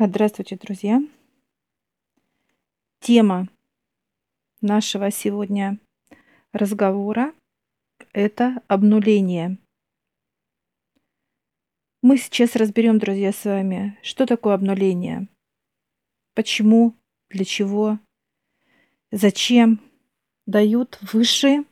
Здравствуйте, 0.00 0.56
друзья! 0.56 1.00
Тема 3.00 3.48
нашего 4.60 5.10
сегодня 5.10 5.80
разговора– 6.52 7.34
это 8.12 8.62
обнуление. 8.68 9.58
Мы 12.00 12.16
сейчас 12.16 12.54
разберем, 12.54 13.00
друзья, 13.00 13.32
с 13.32 13.44
вами, 13.44 13.98
что 14.04 14.24
такое 14.24 14.54
обнуление, 14.54 15.26
почему, 16.34 16.94
для 17.28 17.44
чего, 17.44 17.98
зачем 19.10 19.80
дают 20.46 20.96
высшие 21.12 21.64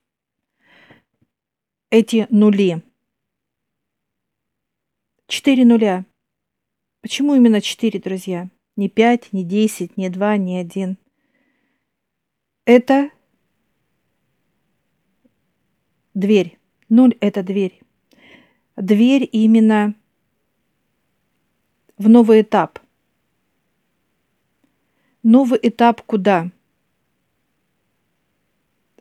эти 1.90 2.26
нули. 2.30 2.82
Четыре 5.28 5.64
нуля– 5.64 6.04
Почему 7.06 7.36
именно 7.36 7.60
4, 7.60 8.00
друзья? 8.00 8.48
Не 8.74 8.88
5, 8.88 9.32
не 9.32 9.44
10, 9.44 9.96
не 9.96 10.08
2, 10.08 10.36
не 10.38 10.58
1. 10.58 10.98
Это 12.64 13.10
дверь. 16.14 16.58
Нуль– 16.88 17.16
это 17.20 17.44
дверь. 17.44 17.80
Дверь 18.74 19.28
именно 19.30 19.94
в 21.96 22.08
новый 22.08 22.40
этап. 22.40 22.80
Новый 25.22 25.60
этап 25.62 26.02
куда? 26.02 26.50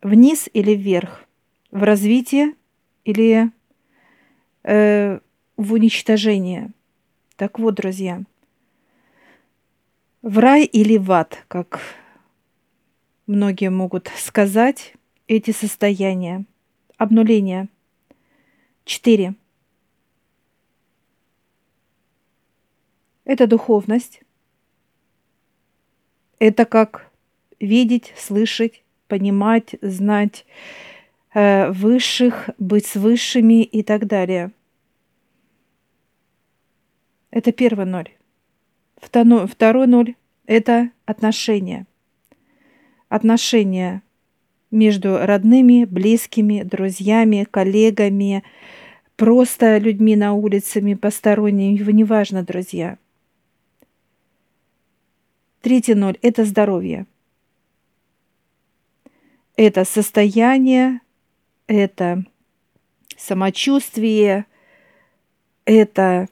Вниз 0.04 0.48
или 0.54 0.76
вверх? 0.76 1.28
В 1.72 1.82
развитие 1.82 2.54
или 3.04 3.50
э, 4.62 5.20
в 5.58 5.74
уничтожение? 5.74 6.72
Так 7.36 7.60
вот, 7.60 7.76
друзья, 7.76 8.24
в 10.22 10.40
рай 10.40 10.64
или 10.64 10.98
в 10.98 11.12
ад, 11.12 11.44
как 11.50 11.82
многие 13.28 13.70
могут 13.70 14.10
сказать, 14.18 14.94
эти 15.28 15.52
состояния. 15.52 16.46
Обнуление. 16.98 17.68
Четыре. 18.86 19.36
Это 23.26 23.48
духовность. 23.48 24.22
Это 26.40 26.64
как 26.64 27.12
видеть, 27.60 28.14
слышать, 28.16 28.82
понимать, 29.10 29.76
знать 29.82 30.46
э, 31.34 31.70
высших, 31.72 32.50
быть 32.60 32.86
с 32.86 32.96
высшими 32.96 33.62
и 33.64 33.84
так 33.84 34.08
далее– 34.08 34.52
это 37.36 37.52
первый 37.52 37.86
ноль. 37.86 38.12
Второй 38.96 39.88
ноль– 39.88 40.16
это 40.46 40.92
отношения. 41.06 41.86
Отношения 43.10 44.04
между 44.72 45.18
родными, 45.18 45.84
близкими, 45.84 46.64
друзьями, 46.64 47.46
коллегами, 47.52 48.46
просто 49.18 49.78
людьми 49.80 50.16
на 50.16 50.32
улицами, 50.32 50.94
посторонними, 50.94 51.92
неважно, 51.92 52.42
друзья. 52.42 52.98
Третий 55.60 55.94
ноль– 55.94 56.18
это 56.22 56.46
здоровье. 56.46 57.06
Это 59.58 59.84
состояние, 59.84 61.02
это 61.68 62.24
самочувствие, 63.18 64.46
это 65.66 66.30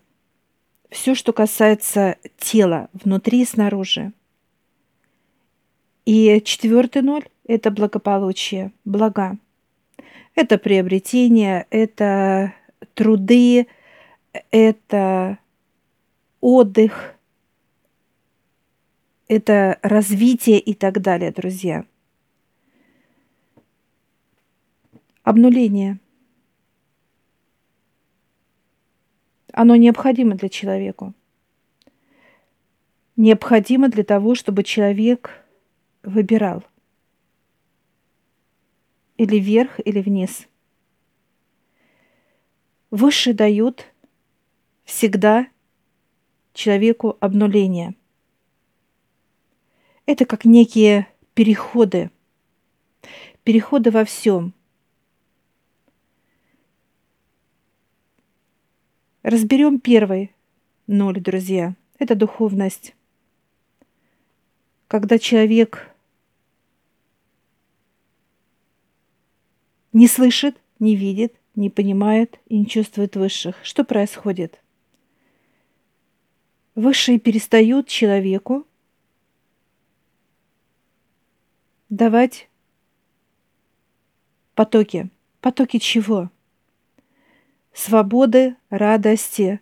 все, 0.93 1.15
что 1.15 1.33
касается 1.33 2.17
тела, 2.37 2.89
внутри 2.93 3.41
и 3.41 3.45
снаружи. 3.45 4.13
И 6.05 6.41
четвертый 6.45 7.01
ноль– 7.01 7.27
это 7.47 7.71
благополучие, 7.71 8.71
блага. 8.85 9.37
Это 10.35 10.57
приобретение, 10.57 11.67
это 11.69 12.53
труды, 12.93 13.67
это 14.51 15.39
отдых, 16.41 17.15
это 19.27 19.79
развитие 19.81 20.59
и 20.59 20.73
так 20.73 21.01
далее, 21.01 21.31
друзья. 21.31 21.85
Обнуление– 25.23 25.99
Оно 29.53 29.75
необходимо 29.75 30.33
для 30.35 30.49
человека. 30.49 31.13
Необходимо 33.15 33.87
для 33.87 34.03
того, 34.03 34.33
чтобы 34.33 34.63
человек 34.63 35.29
выбирал. 36.01 36.63
Или 39.17 39.37
вверх, 39.37 39.79
или 39.85 40.01
вниз. 40.01 40.47
Выше 42.89 43.33
дают 43.33 43.85
всегда 44.85 45.47
человеку 46.53 47.15
обнуление. 47.19 47.93
Это 50.07 50.25
как 50.25 50.45
некие 50.45 51.07
переходы. 51.35 52.09
Переходы 53.43 53.91
во 53.91 54.03
всем– 54.03 54.55
Разберем 59.23 59.79
первый 59.79 60.35
ноль, 60.85 61.21
друзья. 61.21 61.75
Это 61.97 62.13
духовность. 62.13 62.93
Когда 64.89 65.17
человек 65.17 65.89
не 69.93 70.09
слышит, 70.09 70.59
не 70.79 70.97
видит, 70.97 71.33
не 71.55 71.69
понимает 71.69 72.37
и 72.47 72.59
не 72.59 72.67
чувствует 72.67 73.15
высших. 73.15 73.55
Что 73.63 73.85
происходит? 73.85 74.61
Высшие 76.75 77.17
перестают 77.17 77.87
человеку 77.87 78.67
давать 81.87 82.49
потоки. 84.53 85.09
Потоки 85.39 85.79
чего? 85.79 86.29
Свободы, 87.73 88.55
радости, 88.69 89.59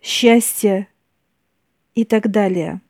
счастья 0.00 0.88
и 1.94 2.04
так 2.04 2.30
далее. 2.30 2.80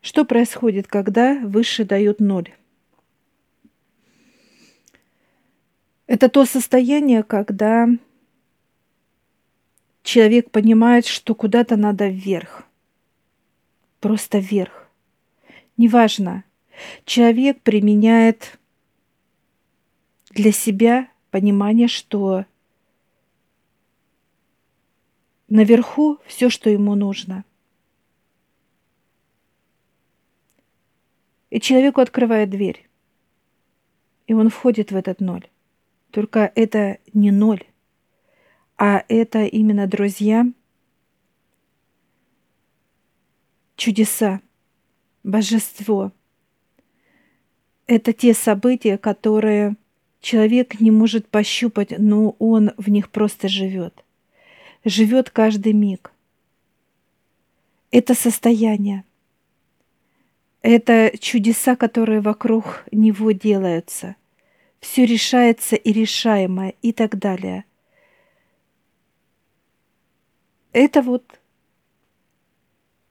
Что 0.00 0.24
происходит, 0.24 0.86
когда 0.86 1.34
выше 1.34 1.84
дают 1.84 2.20
ноль? 2.20 2.54
Это 6.06 6.28
то 6.28 6.44
состояние, 6.44 7.22
когда 7.22 7.86
человек 10.02 10.50
понимает, 10.50 11.06
что 11.06 11.34
куда-то 11.34 11.76
надо 11.76 12.08
вверх. 12.08 12.64
Просто 14.00 14.38
вверх. 14.38 14.88
Неважно. 15.76 16.44
Человек 17.04 17.60
применяет 17.62 18.59
для 20.30 20.52
себя 20.52 21.10
понимание, 21.30 21.88
что 21.88 22.46
наверху 25.48 26.18
все, 26.26 26.48
что 26.48 26.70
ему 26.70 26.94
нужно. 26.94 27.44
И 31.50 31.60
человеку 31.60 32.00
открывает 32.00 32.50
дверь. 32.50 32.88
И 34.26 34.34
он 34.34 34.48
входит 34.48 34.92
в 34.92 34.96
этот 34.96 35.20
ноль. 35.20 35.48
Только 36.12 36.50
это 36.54 36.98
не 37.12 37.32
ноль, 37.32 37.64
а 38.76 39.04
это 39.08 39.44
именно 39.44 39.86
друзья, 39.86 40.46
чудеса, 43.76 44.40
божество. 45.22 46.12
Это 47.86 48.12
те 48.12 48.34
события, 48.34 48.98
которые 48.98 49.76
Человек 50.20 50.80
не 50.80 50.90
может 50.90 51.28
пощупать, 51.28 51.94
но 51.98 52.36
он 52.38 52.72
в 52.76 52.90
них 52.90 53.10
просто 53.10 53.48
живет. 53.48 54.04
Живет 54.84 55.30
каждый 55.30 55.72
миг. 55.72 56.12
Это 57.90 58.14
состояние. 58.14 59.04
Это 60.62 61.12
чудеса, 61.18 61.74
которые 61.74 62.20
вокруг 62.20 62.84
него 62.92 63.32
делаются. 63.32 64.16
Все 64.78 65.06
решается 65.06 65.76
и 65.76 65.92
решаемо 65.92 66.74
и 66.82 66.92
так 66.92 67.18
далее. 67.18 67.64
Это 70.72 71.02
вот 71.02 71.40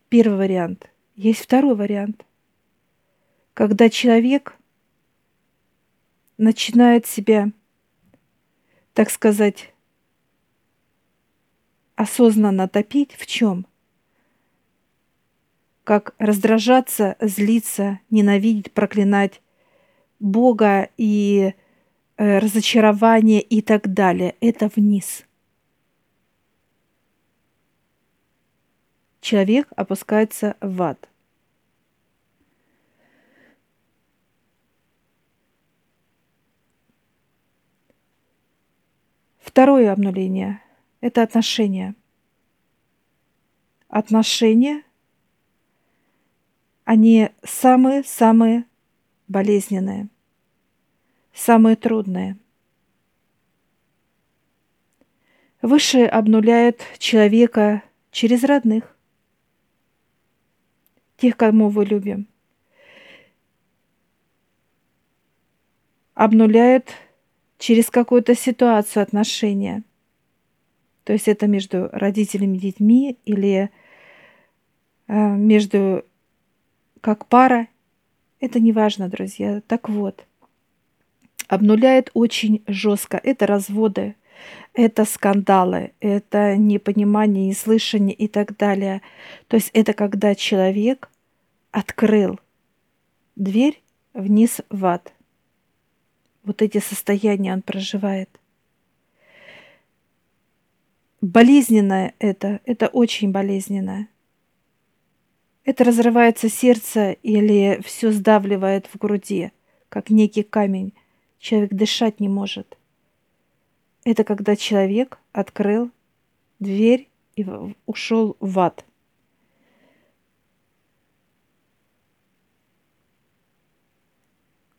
первый 0.09 0.37
вариант. 0.37 0.89
Есть 1.15 1.41
второй 1.41 1.75
вариант. 1.75 2.25
Когда 3.53 3.89
человек 3.89 4.58
начинает 6.39 7.05
себя, 7.05 7.51
так 8.93 9.11
сказать, 9.11 9.73
осознанно 11.95 12.67
топить 12.67 13.13
в 13.13 13.27
чем? 13.27 13.67
Как 15.83 16.15
раздражаться, 16.17 17.17
злиться, 17.19 17.99
ненавидеть, 18.09 18.71
проклинать 18.71 19.41
Бога 20.19 20.89
и 20.97 21.53
э, 22.17 22.39
разочарование 22.39 23.41
и 23.41 23.61
так 23.61 23.93
далее. 23.93 24.35
Это 24.39 24.71
вниз. 24.73 25.25
Человек 29.19 29.67
опускается 29.75 30.55
в 30.61 30.81
ад. 30.81 31.09
Второе 39.49 39.91
обнуление– 39.91 40.61
это 41.01 41.23
отношения. 41.23 41.95
Отношения, 43.87 44.83
они 46.83 47.31
самые-самые 47.43 48.65
болезненные, 49.27 50.09
самые 51.33 51.77
трудные. 51.77 52.37
Высшие 55.63 56.07
обнуляют 56.07 56.81
человека 56.99 57.81
через 58.11 58.43
родных, 58.43 58.95
тех, 61.17 61.35
кому 61.35 61.69
вы 61.69 61.85
любим. 61.85 62.27
Обнуляют 66.13 66.93
через 67.59 67.91
какую-то 67.91 68.35
ситуацию 68.35 69.03
отношения. 69.03 69.83
То 71.03 71.13
есть 71.13 71.27
это 71.27 71.45
между 71.45 71.89
родителями 71.91 72.57
и 72.57 72.59
детьми 72.59 73.17
или 73.25 73.69
э, 75.07 75.13
между 75.13 76.05
как 77.01 77.25
пара. 77.25 77.67
Это 78.39 78.59
не 78.59 78.71
важно, 78.71 79.09
друзья. 79.09 79.61
Так 79.67 79.89
вот, 79.89 80.25
обнуляет 81.47 82.09
очень 82.13 82.63
жестко. 82.67 83.19
Это 83.21 83.45
разводы, 83.45 84.15
это 84.73 85.03
скандалы, 85.03 85.91
это 85.99 86.55
непонимание, 86.55 87.47
неслышание 87.47 88.15
и 88.15 88.29
так 88.29 88.55
далее. 88.55 89.01
То 89.47 89.57
есть 89.57 89.69
это 89.73 89.93
когда 89.93 90.33
человек 90.33 91.09
открыл 91.71 92.39
дверь 93.35 93.81
вниз 94.13 94.61
в 94.69 94.85
ад– 94.85 95.13
вот 96.43 96.61
эти 96.61 96.79
состояния 96.79 97.53
он 97.53 97.61
проживает. 97.61 98.29
Болезненное 101.21 102.13
это, 102.19 102.61
это 102.65 102.87
очень 102.87 103.31
болезненное. 103.31 104.07
Это 105.65 105.83
разрывается 105.83 106.49
сердце 106.49 107.11
или 107.11 107.81
все 107.83 108.11
сдавливает 108.11 108.87
в 108.87 108.97
груди, 108.97 109.51
как 109.89 110.09
некий 110.09 110.43
камень. 110.43 110.93
Человек 111.39 111.73
дышать 111.73 112.19
не 112.19 112.29
может. 112.29 112.77
Это 114.05 114.23
когда 114.23 114.55
человек 114.55 115.19
открыл 115.33 115.91
дверь 116.59 117.09
и 117.35 117.45
ушел 117.85 118.35
в 118.39 118.59
ад. 118.59 118.85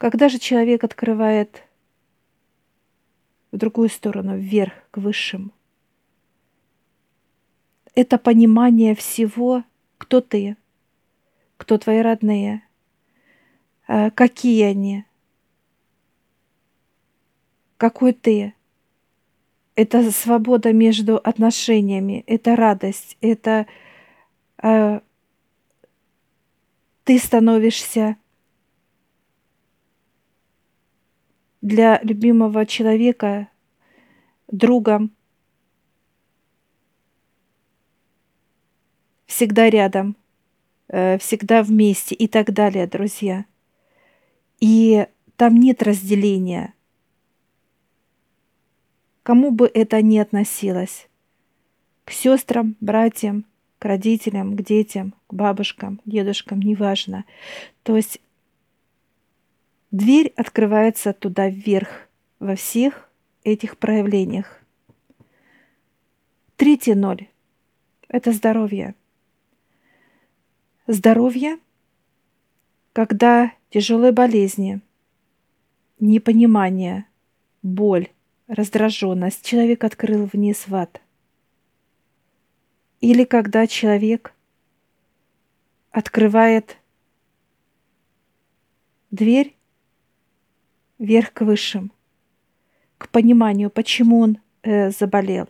Когда 0.00 0.30
же 0.30 0.38
человек 0.38 0.82
открывает 0.82 1.62
в 3.52 3.58
другую 3.58 3.90
сторону, 3.90 4.34
вверх, 4.34 4.72
к 4.90 4.96
высшему, 4.96 5.50
это 7.94 8.16
понимание 8.16 8.94
всего, 8.94 9.62
кто 9.98 10.22
ты, 10.22 10.56
кто 11.58 11.76
твои 11.76 12.00
родные, 12.00 12.62
э, 13.88 14.10
какие 14.12 14.62
они, 14.62 15.04
какой 17.76 18.14
ты. 18.14 18.54
Это 19.74 20.10
свобода 20.12 20.72
между 20.72 21.18
отношениями, 21.18 22.24
это 22.26 22.56
радость, 22.56 23.18
это 23.20 23.66
э, 24.62 25.00
ты 27.04 27.18
становишься 27.18 28.16
для 31.62 32.00
любимого 32.02 32.66
человека, 32.66 33.48
другом, 34.48 35.12
всегда 39.26 39.70
рядом, 39.70 40.16
э, 40.88 41.18
всегда 41.18 41.62
вместе 41.62 42.14
и 42.14 42.26
так 42.26 42.52
далее, 42.52 42.86
друзья. 42.86 43.44
И 44.60 45.06
там 45.36 45.56
нет 45.56 45.82
разделения. 45.82 46.74
Кому 49.22 49.50
бы 49.50 49.70
это 49.72 50.02
ни 50.02 50.18
относилось. 50.18 51.08
К 52.04 52.12
сестрам, 52.12 52.76
братьям, 52.80 53.44
к 53.78 53.84
родителям, 53.84 54.56
к 54.56 54.62
детям, 54.62 55.14
к 55.28 55.34
бабушкам, 55.34 56.00
дедушкам, 56.04 56.60
неважно. 56.60 57.24
То 57.82 57.96
есть 57.96 58.20
Дверь 59.90 60.32
открывается 60.36 61.12
туда 61.12 61.48
вверх 61.48 62.08
во 62.38 62.54
всех 62.54 63.10
этих 63.42 63.76
проявлениях. 63.76 64.62
Третий 66.56 66.94
ноль– 66.94 67.28
это 68.08 68.30
здоровье. 68.30 68.94
Здоровье, 70.86 71.58
когда 72.92 73.52
тяжелые 73.70 74.12
болезни, 74.12 74.80
непонимание, 75.98 77.06
боль, 77.62 78.10
раздраженность 78.46 79.44
человек 79.44 79.82
открыл 79.82 80.26
вниз 80.32 80.68
в 80.68 80.74
ад. 80.74 81.00
Или 83.00 83.24
когда 83.24 83.66
человек 83.66 84.34
открывает 85.90 86.76
дверь 89.10 89.56
вверх 91.00 91.32
к 91.32 91.40
высшим, 91.40 91.90
к 92.98 93.08
пониманию, 93.08 93.70
почему 93.70 94.20
он 94.20 94.38
э, 94.62 94.90
заболел, 94.90 95.48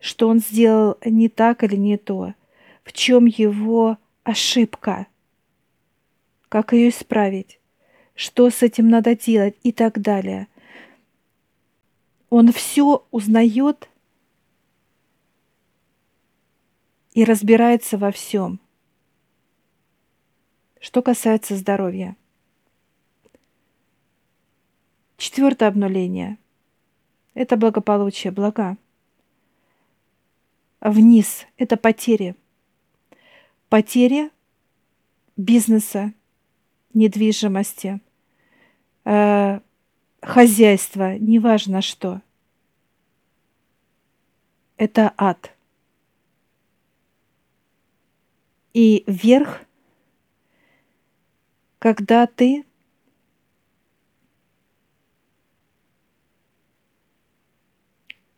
что 0.00 0.28
он 0.28 0.40
сделал 0.40 0.98
не 1.04 1.28
так 1.30 1.62
или 1.64 1.76
не 1.76 1.96
то, 1.96 2.34
в 2.82 2.92
чем 2.92 3.24
его 3.24 3.96
ошибка, 4.24 5.06
как 6.48 6.72
ее 6.72 6.90
исправить, 6.90 7.60
что 8.14 8.50
с 8.50 8.62
этим 8.62 8.90
надо 8.90 9.16
делать 9.16 9.56
и 9.62 9.72
так 9.72 10.00
далее. 10.00 10.48
Он 12.28 12.52
все 12.52 13.06
узнает 13.12 13.88
и 17.12 17.24
разбирается 17.24 17.96
во 17.98 18.10
всем. 18.10 18.58
Что 20.80 21.02
касается 21.02 21.56
здоровья– 21.56 22.16
Четвертое 25.22 25.68
обнуление– 25.68 26.36
это 27.34 27.56
благополучие, 27.56 28.32
блага. 28.32 28.76
Вниз– 30.80 31.46
это 31.58 31.76
потери. 31.76 32.34
Потери 33.68 34.32
бизнеса, 35.36 36.12
недвижимости, 36.92 38.00
э, 39.04 39.60
хозяйства, 40.22 41.16
неважно 41.16 41.82
что. 41.82 42.20
Это 44.76 45.14
ад. 45.16 45.54
И 48.74 49.04
вверх, 49.06 49.60
когда 51.78 52.26
ты 52.26 52.64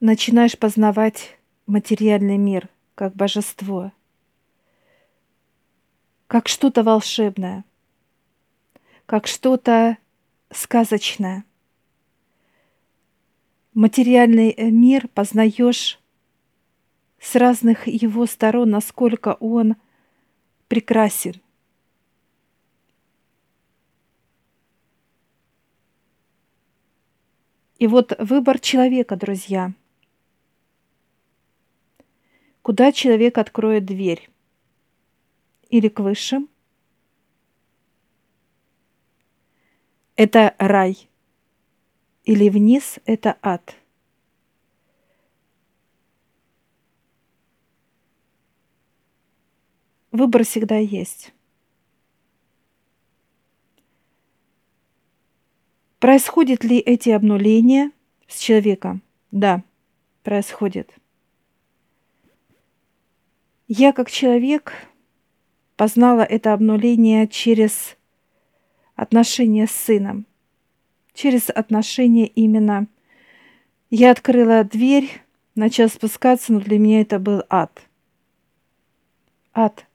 начинаешь 0.04 0.58
познавать 0.58 1.38
материальный 1.66 2.36
мир 2.36 2.68
как 2.94 3.16
божество, 3.16 3.90
как 6.26 6.46
что-то 6.46 6.82
волшебное, 6.82 7.64
как 9.06 9.26
что-то 9.26 9.96
сказочное. 10.50 11.46
Материальный 13.72 14.50
э, 14.50 14.70
мир 14.70 15.08
познаешь 15.08 15.98
с 17.18 17.34
разных 17.34 17.86
его 17.86 18.26
сторон, 18.26 18.70
насколько 18.70 19.38
он 19.40 19.74
прекрасен. 20.68 21.40
И 27.78 27.86
вот 27.86 28.14
выбор 28.18 28.58
человека, 28.58 29.16
друзья– 29.16 29.72
куда 32.64 32.92
человек 32.92 33.36
откроет 33.36 33.84
дверь. 33.84 34.30
Или 35.68 35.88
к 35.90 36.00
высшим. 36.00 36.48
Это 40.16 40.54
рай. 40.58 41.10
Или 42.24 42.48
вниз– 42.48 42.98
это 43.04 43.36
ад. 43.42 43.76
Выбор 50.10 50.44
всегда 50.44 50.78
есть. 50.78 51.34
Происходят 55.98 56.64
ли 56.64 56.78
эти 56.78 57.10
обнуления 57.10 57.92
с 58.26 58.38
человеком? 58.38 59.02
Да, 59.32 59.62
происходит. 60.22 60.94
Я 63.68 63.92
как 63.92 64.10
человек 64.10 64.74
познала 65.76 66.20
это 66.20 66.52
обнуление 66.52 67.26
через 67.26 67.96
отношения 68.94 69.66
с 69.66 69.70
сыном, 69.70 70.26
через 71.14 71.48
отношения 71.48 72.26
именно. 72.26 72.88
Я 73.88 74.10
открыла 74.10 74.64
дверь, 74.64 75.22
начала 75.54 75.88
спускаться, 75.88 76.52
но 76.52 76.60
для 76.60 76.78
меня 76.78 77.00
это 77.00 77.18
был 77.18 77.42
ад. 77.48 77.82
Ад. 79.54 79.86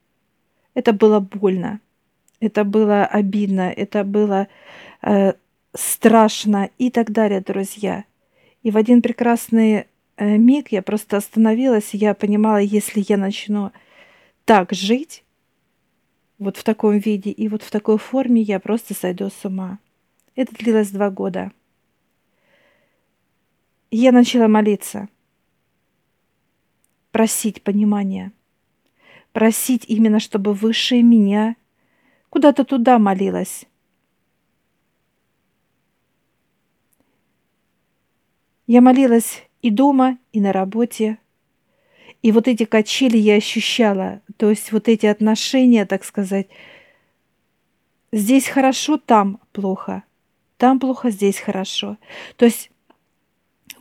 Это 0.74 0.92
было 0.92 1.20
больно, 1.20 1.80
это 2.40 2.64
было 2.64 3.06
обидно, 3.06 3.70
это 3.70 4.04
было 4.04 4.48
э, 5.04 5.34
страшно 5.76 6.72
и 6.80 6.90
так 6.90 7.12
далее, 7.12 7.42
друзья. 7.42 8.06
И 8.64 8.72
в 8.72 8.78
один 8.78 9.04
прекрасный 9.04 9.86
миг 10.26 10.72
я 10.72 10.82
просто 10.82 11.18
остановилась, 11.18 11.94
и 11.94 11.98
я 11.98 12.14
понимала, 12.14 12.58
если 12.58 13.04
я 13.08 13.18
начну 13.18 13.72
так 14.46 14.74
жить, 14.74 15.24
вот 16.38 16.58
в 16.58 16.64
таком 16.64 16.98
виде 16.98 17.32
и 17.32 17.48
вот 17.48 17.64
в 17.64 17.72
такой 17.72 17.98
форме, 17.98 18.42
я 18.42 18.60
просто 18.60 18.94
сойду 18.94 19.30
с 19.30 19.46
ума. 19.46 19.80
Это 20.36 20.56
длилось 20.56 20.92
два 20.92 21.10
года. 21.10 21.52
я 23.92 24.12
начала 24.12 24.48
молиться, 24.48 25.10
просить 27.12 27.64
понимания– 27.64 28.32
просить 29.34 29.86
именно, 29.88 30.20
чтобы 30.20 30.54
высшее 30.54 31.04
меня 31.04 31.56
куда-то 32.30 32.64
туда 32.64 33.00
молилась. 33.00 33.66
Я 38.68 38.82
молилась 38.82 39.49
и 39.62 39.70
дома, 39.70 40.18
и 40.32 40.42
на 40.42 40.52
работе. 40.52 41.18
И 42.22 42.32
вот 42.32 42.48
эти 42.48 42.66
качели 42.66 43.18
я 43.18 43.36
ощущала, 43.36 44.22
то 44.38 44.50
есть 44.50 44.72
вот 44.72 44.88
эти 44.88 45.06
отношения, 45.06 45.86
так 45.86 46.04
сказать, 46.04 46.48
здесь 48.12 48.48
хорошо, 48.48 48.98
там 48.98 49.40
плохо, 49.52 50.04
там 50.58 50.80
плохо, 50.80 51.12
здесь 51.12 51.40
хорошо. 51.40 51.98
То 52.36 52.46
есть 52.46 52.72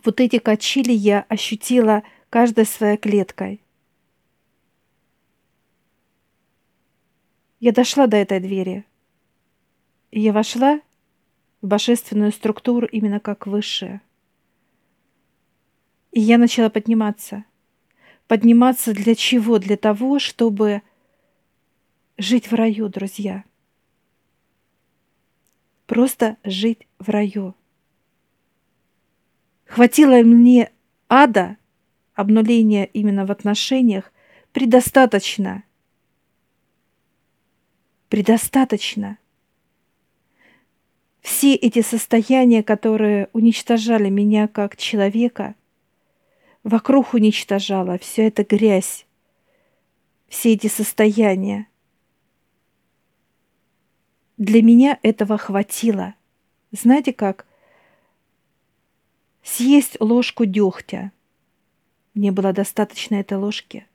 вот 0.05 0.19
эти 0.19 0.39
качели 0.39 0.93
я 0.93 1.25
ощутила 1.27 2.03
каждой 2.29 2.65
своей 2.65 2.97
клеткой– 2.97 3.61
Я 7.59 7.73
дошла 7.73 8.07
до 8.07 8.17
этой 8.17 8.39
двери. 8.39 8.85
И 10.11 10.21
я 10.21 10.31
вошла 10.31 10.79
в 11.61 11.67
божественную 11.67 12.31
структуру 12.31 12.87
именно 12.87 13.19
как 13.19 13.47
высшая. 13.47 14.01
И 16.11 16.19
я 16.19 16.37
начала 16.37 16.69
подниматься. 16.69 17.45
Подниматься 18.27 18.93
для 18.93 19.15
чего? 19.15 19.59
Для 19.59 19.77
того, 19.77 20.19
чтобы 20.19 20.81
жить 22.17 22.51
в 22.51 22.55
раю, 22.55 22.89
друзья. 22.89 23.43
Просто 25.85 26.37
жить 26.43 26.87
в 26.99 27.09
раю. 27.09 27.55
Хватило 29.65 30.21
мне 30.23 30.71
ада, 31.07 31.57
обнуления 32.13 32.85
именно 32.85 33.25
в 33.25 33.31
отношениях, 33.31 34.11
предостаточно– 34.51 35.63
предостаточно. 38.09 39.17
Все 41.21 41.53
эти 41.53 41.81
состояния, 41.81 42.63
которые 42.63 43.29
уничтожали 43.33 44.09
меня 44.09 44.47
как 44.47 44.77
человека, 44.77 45.55
вокруг 46.63 47.13
уничтожала 47.13 47.97
все 47.97 48.27
это 48.27 48.43
грязь, 48.43 49.05
все 50.27 50.53
эти 50.53 50.67
состояния. 50.67 51.67
Для 54.37 54.61
меня 54.61 54.99
этого 55.01 55.37
хватило. 55.37 56.13
Знаете 56.71 57.13
как? 57.13 57.45
Съесть 59.43 59.97
ложку 59.99 60.45
дегтя. 60.45 61.11
Мне 62.13 62.31
было 62.31 62.53
достаточно 62.53 63.15
этой 63.15 63.37
ложки. 63.37 63.85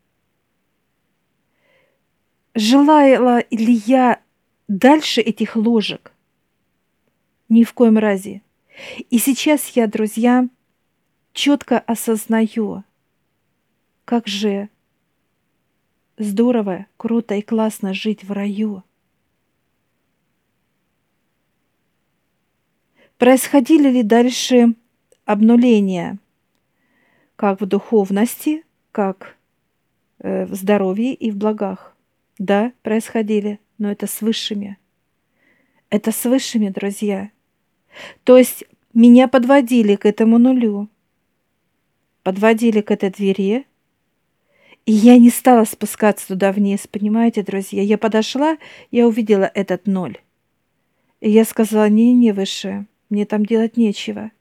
Желала 2.55 3.45
ли 3.51 3.83
я 3.87 4.21
дальше 4.69 5.21
этих 5.21 5.57
ложек? 5.57 6.13
Ни 7.49 7.65
в 7.65 7.73
коем 7.73 7.99
разе. 7.99 8.43
И 9.11 9.19
сейчас 9.19 9.69
я, 9.71 9.87
друзья, 9.87 10.49
четко 11.35 11.79
осознаю, 11.81 12.85
как 14.07 14.27
же 14.27 14.71
здорово, 16.17 16.87
круто 16.97 17.35
и 17.35 17.43
классно 17.43 17.93
жить 17.93 18.25
в 18.25 18.33
раю. 18.33 18.83
Происходили 23.19 23.91
ли 23.91 24.03
дальше 24.03 24.75
обнуления, 25.25 26.19
как 27.37 27.61
в 27.61 27.67
духовности, 27.67 28.65
как 28.93 29.37
э, 30.19 30.47
в 30.47 30.55
здоровье 30.55 31.15
и 31.15 31.31
в 31.31 31.37
благах? 31.37 31.97
Да, 32.39 32.73
происходили, 32.83 33.61
но 33.79 33.91
это 33.91 34.07
с 34.07 34.21
высшими. 34.21 34.79
Это 35.91 36.13
с 36.13 36.25
высшими, 36.25 36.69
друзья. 36.69 37.31
То 38.25 38.37
есть 38.37 38.65
меня 38.93 39.29
подводили 39.29 39.97
к 39.97 40.07
этому 40.07 40.39
нулю. 40.39 40.89
Подводили 42.25 42.81
к 42.81 42.91
этой 42.91 43.11
двери, 43.11 43.67
и 44.87 44.93
я 44.93 45.17
не 45.19 45.31
стала 45.31 45.65
спускаться 45.65 46.27
туда 46.27 46.51
вниз, 46.51 46.89
понимаете, 46.91 47.43
друзья? 47.45 47.83
Я 47.83 47.97
подошла, 47.97 48.59
я 48.91 49.07
увидела 49.07 49.51
этот 49.55 49.87
ноль. 49.87 50.19
И 51.21 51.31
я 51.31 51.45
сказала, 51.45 51.89
не-не, 51.89 52.33
выше, 52.33 52.87
мне 53.09 53.25
там 53.25 53.47
делать 53.47 53.77
нечего. 53.77 54.33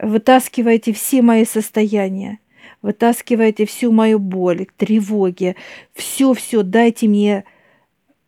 Вытаскивайте 0.00 0.92
все 0.92 1.22
мои 1.22 1.44
состояния 1.44 2.40
вытаскиваете 2.84 3.64
всю 3.64 3.92
мою 3.92 4.18
боль, 4.18 4.66
тревоги, 4.76 5.56
все-все, 5.94 6.62
дайте 6.62 7.08
мне 7.08 7.44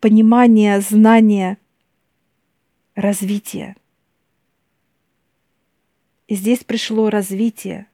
понимание, 0.00 0.80
знание, 0.80 1.58
развитие. 2.94 3.76
И 6.26 6.34
здесь 6.34 6.64
пришло 6.64 7.10
развитие. 7.10 7.86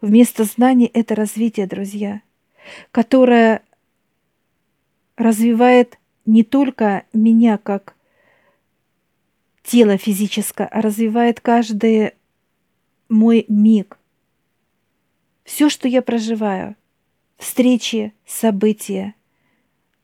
Вместо 0.00 0.44
знаний 0.44 0.90
это 0.92 1.14
развитие, 1.14 1.66
друзья, 1.66 2.22
которое 2.90 3.62
развивает 5.16 5.98
не 6.26 6.42
только 6.42 7.04
меня 7.12 7.58
как 7.58 7.96
тело 9.62 9.96
физическое, 9.96 10.66
а 10.66 10.80
развивает 10.80 11.40
каждый 11.40 12.12
мой 13.08 13.44
миг, 13.48 13.98
все, 15.44 15.68
что 15.68 15.88
я 15.88 16.02
проживаю, 16.02 16.76
встречи, 17.38 18.12
события, 18.26 19.14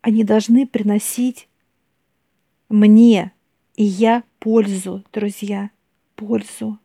они 0.01 0.25
должны 0.25 0.67
приносить 0.67 1.49
мне 2.69 3.33
и 3.77 3.85
я 3.85 4.25
пользу, 4.39 5.05
друзья, 5.13 5.71
пользу. 6.15 6.79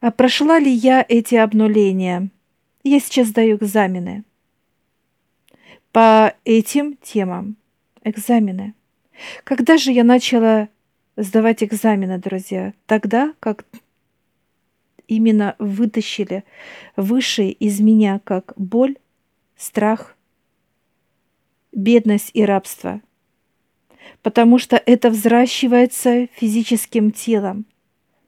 А 0.00 0.10
прошла 0.10 0.58
ли 0.58 0.70
я 0.70 1.04
эти 1.06 1.34
обнуления? 1.34 2.30
Я 2.82 3.00
сейчас 3.00 3.32
даю 3.32 3.56
экзамены 3.56 4.24
по 5.92 6.34
этим 6.44 6.96
темам. 6.96 7.56
Экзамены. 8.02 8.74
Когда 9.44 9.76
же 9.76 9.92
я 9.92 10.04
начала 10.04 10.70
сдавать 11.16 11.62
экзамены, 11.62 12.16
друзья, 12.16 12.72
тогда 12.86 13.34
как 13.40 13.66
именно 15.06 15.54
вытащили 15.58 16.44
высшее 16.96 17.52
из 17.52 17.80
меня 17.80 18.20
как 18.24 18.54
боль, 18.56 18.96
страх, 19.56 20.16
бедность 21.72 22.30
и 22.32 22.42
рабство. 22.44 23.02
Потому 24.22 24.58
что 24.58 24.76
это 24.76 25.10
взращивается 25.10 26.26
физическим 26.28 27.10
телом. 27.10 27.66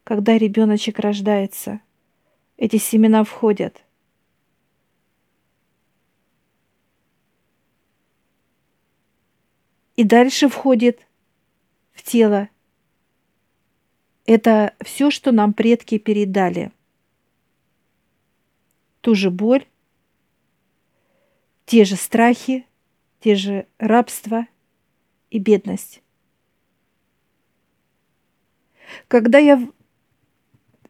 Когда 0.04 0.36
ребеночек 0.36 0.98
рождается. 0.98 1.80
Эти 2.56 2.76
семена 2.76 3.24
входят. 3.24 3.84
И 9.96 10.04
дальше 10.04 10.48
входит 10.48 11.06
в 11.92 12.02
тело. 12.02 12.48
Это 14.24 14.74
все, 14.80 15.10
что 15.10 15.32
нам 15.32 15.52
предки 15.52 15.98
передали. 15.98 16.72
Ту 19.00 19.14
же 19.14 19.30
боль, 19.30 19.66
те 21.66 21.84
же 21.84 21.96
страхи, 21.96 22.66
те 23.20 23.34
же 23.34 23.66
рабство 23.78 24.46
и 25.30 25.38
бедность. 25.38 26.02
Когда 29.08 29.38
я 29.38 29.68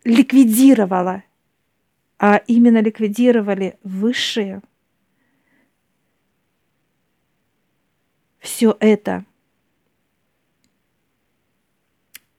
ликвидировала, 0.04 1.23
а 2.18 2.37
именно 2.47 2.80
ликвидировали 2.80 3.78
высшие, 3.82 4.62
все 8.38 8.76
это. 8.80 9.25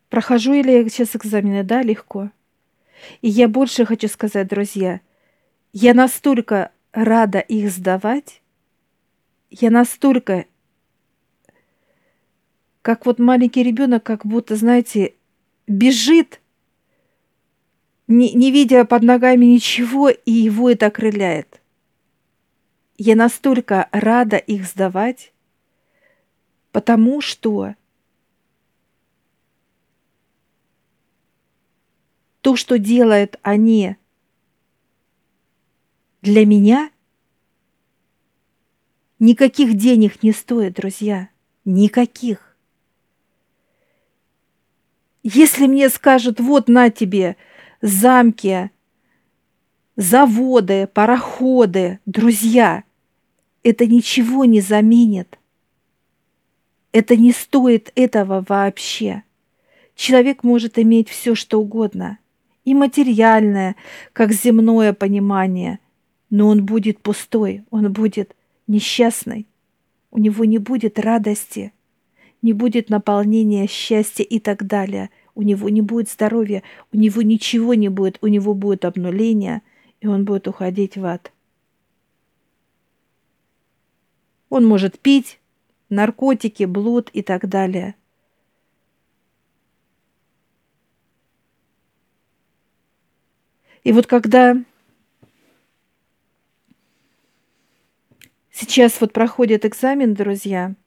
Прохожу 0.10 0.54
ли 0.54 0.74
я 0.74 0.90
сейчас 0.90 1.16
экзамены? 1.16 1.64
Да, 1.64 1.82
легко. 1.82 2.30
И 3.22 3.30
я 3.30 3.48
больше 3.48 3.86
хочу 3.86 4.08
сказать, 4.08 4.48
друзья, 4.48 5.02
я 5.72 5.94
настолько 5.94 6.72
рада 6.92 7.40
их 7.40 7.72
сдавать, 7.72 8.42
я 9.50 9.72
настолько, 9.72 10.46
как 12.82 13.06
вот 13.06 13.18
маленький 13.18 13.64
ребенок, 13.64 14.04
как 14.04 14.26
будто, 14.26 14.56
знаете, 14.56 15.16
бежит, 15.68 16.42
не, 18.08 18.34
не 18.34 18.52
видя 18.52 18.86
под 18.86 19.04
ногами 19.04 19.46
ничего, 19.46 20.10
и 20.10 20.32
его 20.32 20.70
это 20.70 20.88
окрыляет. 20.88 21.62
Я 22.98 23.16
настолько 23.16 23.90
рада 23.92 24.38
их 24.38 24.66
сдавать, 24.66 25.34
потому 26.72 27.22
что 27.22 27.76
то, 32.42 32.56
что 32.56 32.78
делают 32.78 33.40
они 33.42 33.96
для 36.22 36.46
меня, 36.46 36.92
никаких 39.20 39.76
денег 39.76 40.22
не 40.24 40.34
стоит, 40.34 40.74
друзья, 40.74 41.30
никаких. 41.66 42.58
Если 45.24 45.68
мне 45.68 45.88
скажут, 45.90 46.42
вот 46.42 46.68
на 46.68 46.90
тебе 46.90 47.38
замки, 47.84 48.72
заводы, 49.98 50.88
пароходы, 50.88 52.00
друзья, 52.06 52.86
это 53.62 53.86
ничего 53.86 54.46
не 54.46 54.62
заменит. 54.62 55.38
Это 56.94 57.18
не 57.18 57.34
стоит 57.34 57.92
этого 57.96 58.44
вообще. 58.48 59.24
Человек 59.96 60.44
может 60.44 60.80
иметь 60.80 61.10
все, 61.10 61.36
что 61.36 61.60
угодно, 61.60 62.18
и 62.64 62.74
материальное, 62.74 63.76
как 64.14 64.32
земное 64.32 64.94
понимание, 64.94 65.80
но 66.30 66.48
он 66.48 66.66
будет 66.66 67.00
пустой, 67.00 67.64
он 67.70 67.92
будет 67.92 68.36
несчастный, 68.66 69.46
у 70.10 70.20
него 70.20 70.46
не 70.46 70.58
будет 70.58 70.98
радости– 70.98 71.74
не 72.44 72.54
будет 72.54 72.90
наполнения, 72.90 73.68
счастья 73.68 74.24
и 74.24 74.38
так 74.38 74.68
далее. 74.68 75.10
У 75.36 75.42
него 75.42 75.70
не 75.70 75.82
будет 75.82 76.10
здоровья, 76.10 76.62
у 76.92 76.98
него 76.98 77.22
ничего 77.22 77.74
не 77.74 77.90
будет, 77.90 78.20
у 78.22 78.28
него 78.28 78.54
будет 78.54 78.86
обнуление, 78.86 79.62
и 80.00 80.08
он 80.08 80.26
будет 80.26 80.48
уходить 80.48 80.96
в 80.96 81.06
ад. 81.06 81.32
Он 84.50 84.66
может 84.66 85.00
пить, 85.00 85.40
наркотики, 85.90 86.66
блуд 86.66 87.10
и 87.14 87.24
так 87.24 87.50
далее. 87.50 87.96
И 93.84 93.92
вот 93.92 94.06
когда 94.06 94.64
сейчас 98.52 99.02
вот 99.02 99.12
проходит 99.14 99.66
экзамен, 99.66 100.14
друзья– 100.14 100.76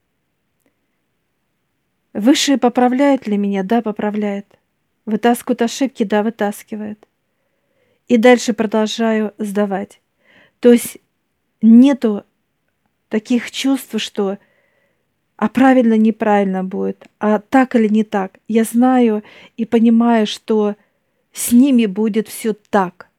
Высшие 2.17 2.57
поправляют 2.57 3.27
ли 3.27 3.37
меня? 3.37 3.63
Да, 3.63 3.83
поправляет. 3.83 4.47
Вытаскивают 5.05 5.61
ошибки? 5.61 6.03
Да, 6.03 6.23
вытаскивает. 6.23 7.07
И 8.09 8.17
дальше 8.17 8.55
продолжаю 8.55 9.35
сдавать. 9.37 10.01
То 10.61 10.73
есть 10.73 10.97
нету 11.61 12.25
таких 13.11 13.51
чувств, 13.51 14.01
что 14.01 14.39
а 15.37 15.51
правильно, 15.51 15.99
неправильно 15.99 16.65
будет, 16.65 17.07
а 17.19 17.39
так 17.39 17.77
или 17.77 17.89
не 17.89 18.03
так. 18.03 18.39
Я 18.49 18.65
знаю 18.65 19.23
и 19.59 19.67
понимаю, 19.67 20.27
что 20.27 20.75
с 21.35 21.53
ними 21.53 21.85
будет 21.85 22.29
все 22.29 22.55
так. 22.55 23.11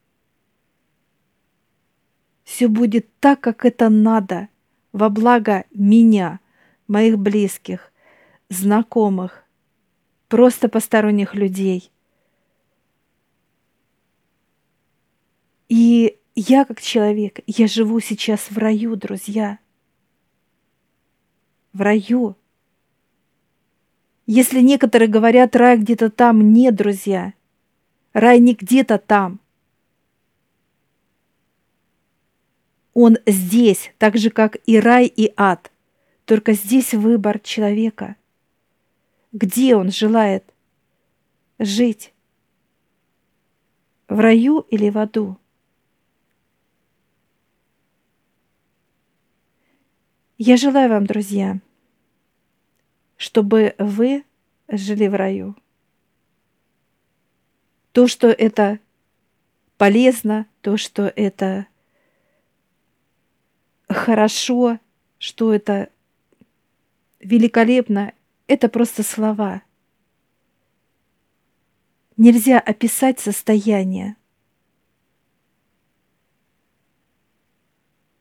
Все 2.43 2.67
будет 2.67 3.07
так, 3.19 3.41
как 3.41 3.63
это 3.63 3.89
надо, 3.89 4.47
во 4.91 5.09
благо 5.09 5.65
меня, 5.71 6.39
моих 6.87 7.19
близких, 7.19 7.91
знакомых, 8.49 9.43
просто 10.27 10.69
посторонних 10.69 11.35
людей. 11.35 11.91
И 15.69 16.17
я 16.35 16.65
как 16.65 16.81
человек, 16.81 17.39
я 17.45 17.67
живу 17.67 17.99
сейчас 17.99 18.49
в 18.49 18.57
раю, 18.57 18.95
друзья. 18.95 19.59
В 21.73 21.81
раю. 21.81 22.35
Если 24.25 24.61
некоторые 24.61 25.09
говорят, 25.09 25.55
рай 25.55 25.77
где-то 25.77 26.09
там, 26.09 26.53
нет, 26.53 26.75
друзья. 26.75 27.33
Рай 28.13 28.39
не 28.39 28.53
где-то 28.53 28.97
там. 28.97 29.39
Он 32.93 33.17
здесь, 33.27 33.93
так 33.99 34.17
же, 34.17 34.31
как 34.31 34.57
и 34.65 34.79
рай, 34.79 35.05
и 35.05 35.31
ад. 35.37 35.71
Только 36.25 36.53
здесь 36.53 36.93
выбор 36.93 37.39
человека– 37.39 38.15
где 39.37 39.75
он 39.75 39.91
желает 39.91 40.43
жить? 41.59 42.11
В 44.07 44.19
раю 44.19 44.61
или 44.61 44.89
в 44.89 44.97
аду? 44.97 45.37
Я 50.39 50.57
желаю 50.57 50.89
вам, 50.89 51.05
друзья, 51.05 51.59
чтобы 53.17 53.75
вы 53.77 54.23
жили 54.67 55.07
в 55.07 55.13
раю. 55.13 55.55
То, 57.91 58.07
что 58.07 58.29
это 58.29 58.79
полезно, 59.77 60.47
то, 60.61 60.77
что 60.77 61.13
это 61.15 61.67
хорошо, 63.87 64.79
что 65.19 65.53
это 65.53 65.89
великолепно, 67.19 68.13
это 68.47 68.69
просто 68.69 69.03
слова. 69.03 69.61
Нельзя 72.15 72.59
описать 72.59 73.19
состояние. 73.19 74.15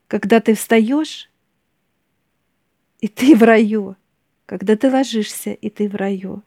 Когда 0.07 0.39
ты 0.39 0.53
встаешь, 0.53 1.29
и 2.99 3.07
ты 3.07 3.35
в 3.35 3.43
раю. 3.43 3.95
Когда 4.45 4.77
ты 4.77 4.89
ложишься, 4.89 5.51
и 5.51 5.69
ты 5.69 5.89
в 5.89 5.95
раю. 5.95 6.43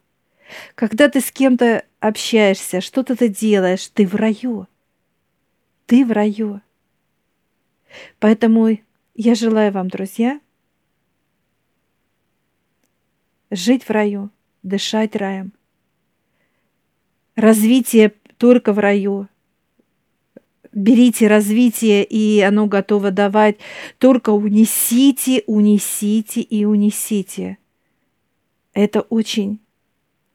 Когда 0.74 1.08
ты 1.08 1.20
с 1.20 1.30
кем-то 1.30 1.84
общаешься, 2.00 2.80
что-то 2.80 3.16
ты 3.16 3.28
делаешь, 3.28 3.88
ты 3.88 4.06
в 4.06 4.14
раю. 4.14 4.66
Ты 5.86 6.04
в 6.04 6.12
раю. 6.12 6.62
Поэтому 8.18 8.78
я 9.14 9.34
желаю 9.34 9.72
вам, 9.72 9.88
друзья, 9.88 10.40
жить 13.50 13.84
в 13.84 13.90
раю, 13.90 14.30
дышать 14.62 15.16
раем. 15.16 15.52
Развитие 17.36 18.14
только 18.38 18.72
в 18.72 18.78
раю. 18.78 19.28
Берите 20.72 21.26
развитие, 21.26 22.04
и 22.04 22.40
оно 22.40 22.66
готово 22.66 23.10
давать. 23.10 23.58
Только 23.98 24.30
унесите, 24.30 25.42
унесите 25.46 26.40
и 26.40 26.64
унесите. 26.64 27.58
Это 28.72 29.00
очень, 29.00 29.58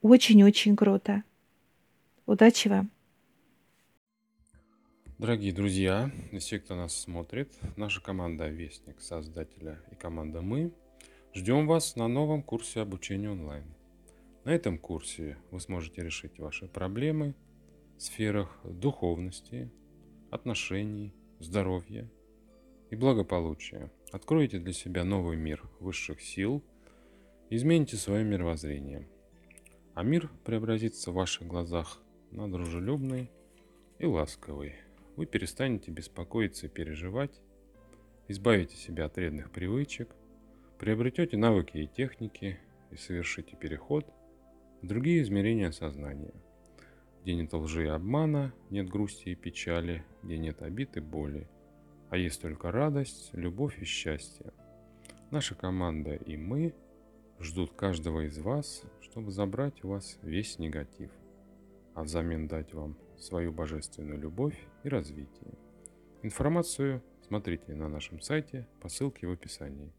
очень-очень 0.01 0.75
круто. 0.75 1.23
Удачи 2.25 2.67
вам! 2.67 2.91
Дорогие 5.17 5.53
друзья, 5.53 6.11
все, 6.37 6.59
кто 6.59 6.75
нас 6.75 6.93
смотрит, 6.93 7.53
наша 7.77 8.01
команда 8.01 8.49
Вестник, 8.49 8.99
создателя 8.99 9.79
и 9.89 9.95
команда 9.95 10.41
Мы– 10.41 10.73
Ждем 11.35 11.67
вас 11.67 11.97
на 11.97 12.07
новом 12.07 12.41
курсе 12.41 12.79
обучения 12.79 13.29
онлайн. 13.29 13.65
На 14.45 14.51
этом 14.51 14.77
курсе 14.77 15.37
вы 15.51 15.59
сможете 15.59 16.01
решить 16.01 16.39
ваши 16.39 16.69
проблемы, 16.69 17.35
сферах 17.97 18.57
духовности, 18.63 19.69
отношений, 20.31 21.13
здоровья 21.39 22.09
и 22.89 22.95
благополучия. 22.95 23.91
Откройте 24.13 24.59
для 24.59 24.71
себя 24.71 25.03
новый 25.03 25.35
мир 25.35 25.61
высших 25.81 26.21
сил, 26.21 26.63
измените 27.49 27.97
свое 27.97 28.23
мировоззрение. 28.23 29.05
А 29.93 30.03
мир 30.03 30.31
преобразится 30.45 31.11
в 31.11 31.15
ваших 31.15 31.47
глазах 31.47 31.99
на 32.31 32.49
дружелюбный 32.49 33.29
и 33.99 34.05
ласковый. 34.05 34.75
Вы 35.17 35.25
перестанете 35.25 35.91
беспокоиться 35.91 36.67
и 36.67 36.69
переживать, 36.69 37.41
избавите 38.29 38.77
себя 38.77 39.03
от 39.03 39.17
вредных 39.17 39.51
привычек, 39.51 40.15
приобретете 40.77 41.37
навыки 41.37 41.77
и 41.77 41.87
техники 41.87 42.59
и 42.91 42.95
совершите 42.95 43.55
переход 43.55 44.05
в 44.81 44.87
другие 44.87 45.21
измерения 45.21 45.71
сознания, 45.71 46.33
где 47.23 47.35
нет 47.35 47.53
лжи 47.53 47.85
и 47.85 47.89
обмана, 47.89 48.53
нет 48.69 48.89
грусти 48.89 49.29
и 49.29 49.35
печали, 49.35 50.03
где 50.23 50.37
нет 50.37 50.61
обид 50.61 50.97
и 50.97 50.99
боли, 50.99 51.47
а 52.09 52.17
есть 52.17 52.41
только 52.41 52.71
радость, 52.71 53.29
любовь 53.33 53.81
и 53.81 53.85
счастье. 53.85 54.53
Наша 55.31 55.55
команда 55.55 56.15
и 56.15 56.37
мы 56.37 56.75
ждут 57.39 57.73
каждого 57.73 58.27
из 58.27 58.37
вас, 58.37 58.83
чтобы 59.01 59.31
забрать 59.31 59.83
у 59.83 59.89
вас 59.89 60.19
весь 60.21 60.59
негатив, 60.59 61.11
а 61.93 62.03
взамен 62.03 62.47
дать 62.47 62.73
вам 62.73 62.97
свою 63.17 63.51
божественную 63.51 64.19
любовь 64.19 64.57
и 64.83 64.89
развитие. 64.89 65.53
Информацию 66.21 67.01
смотрите 67.21 67.73
на 67.75 67.87
нашем 67.87 68.21
сайте 68.21 68.67
по 68.81 68.89
ссылке 68.89 69.27
в 69.27 69.31
описании. 69.31 69.91